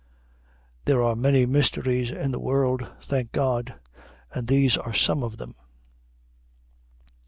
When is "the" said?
2.31-2.39